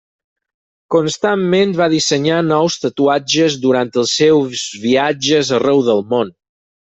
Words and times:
Constantment 0.93 1.75
va 1.81 1.87
dissenyar 1.93 2.39
nous 2.47 2.77
tatuatges 2.85 3.59
durant 3.67 3.93
els 4.05 4.15
seus 4.21 4.63
viatges 4.87 5.55
arreu 5.59 5.85
del 5.91 6.05
món. 6.15 6.35